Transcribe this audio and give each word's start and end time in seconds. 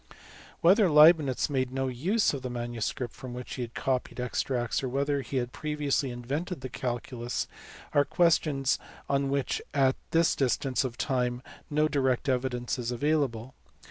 Whether 0.61 0.89
Leibnitz 0.89 1.47
made 1.47 1.69
no 1.71 1.87
use 1.87 2.33
of 2.33 2.41
the 2.41 2.49
manuscript 2.49 3.13
from 3.13 3.35
which 3.35 3.53
he 3.53 3.61
had 3.61 3.75
copied 3.75 4.19
extracts, 4.19 4.81
or 4.81 4.89
whether 4.89 5.21
he 5.21 5.37
had 5.37 5.51
previously 5.53 6.09
invented 6.09 6.61
the 6.61 6.69
calculus 6.69 7.47
are 7.93 8.03
questions 8.03 8.79
on 9.07 9.29
which 9.29 9.61
at 9.75 9.95
this 10.09 10.35
distance 10.35 10.83
of 10.83 10.97
time 10.97 11.43
no 11.69 11.87
direct 11.87 12.27
evidence 12.27 12.79
is 12.79 12.91
available. 12.91 13.53